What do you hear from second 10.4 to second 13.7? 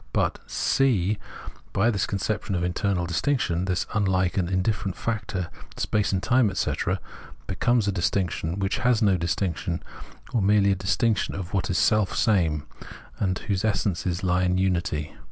merely a distinction of what is selfsame, and whose